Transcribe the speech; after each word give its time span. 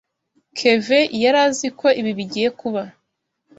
Kevin 0.57 1.05
yari 1.23 1.39
azi 1.47 1.67
ko 1.79 1.87
ibi 1.99 2.11
bigiye 2.19 2.49
kuba. 2.59 2.81